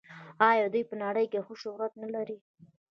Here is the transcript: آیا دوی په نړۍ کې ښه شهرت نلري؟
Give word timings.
آیا 0.49 0.65
دوی 0.73 0.83
په 0.89 0.95
نړۍ 1.03 1.25
کې 1.31 1.39
ښه 1.45 1.53
شهرت 1.61 1.93
نلري؟ 2.01 2.37